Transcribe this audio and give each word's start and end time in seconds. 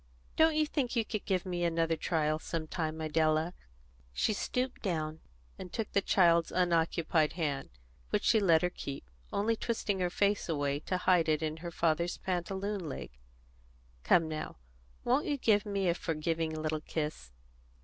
"Don't 0.35 0.55
you 0.55 0.65
think 0.65 0.95
you 0.95 1.05
could 1.05 1.25
give 1.25 1.45
me 1.45 1.63
another 1.63 1.95
trial 1.95 2.39
some 2.39 2.65
time, 2.65 2.99
Idella?" 3.01 3.53
She 4.13 4.33
stooped 4.33 4.81
down 4.81 5.19
and 5.59 5.71
took 5.71 5.91
the 5.91 6.01
child's 6.01 6.51
unoccupied 6.51 7.33
hand, 7.33 7.69
which 8.09 8.23
she 8.23 8.39
let 8.39 8.63
her 8.63 8.71
keep, 8.71 9.07
only 9.31 9.55
twisting 9.55 9.99
her 9.99 10.09
face 10.09 10.49
away 10.49 10.79
to 10.79 10.97
hide 10.97 11.29
it 11.29 11.43
in 11.43 11.57
her 11.57 11.69
father's 11.69 12.17
pantaloon 12.17 12.89
leg. 12.89 13.11
"Come 14.03 14.27
now, 14.27 14.57
won't 15.03 15.27
you 15.27 15.37
give 15.37 15.67
me 15.67 15.87
a 15.87 15.93
forgiving 15.93 16.59
little 16.59 16.81
kiss?" 16.81 17.31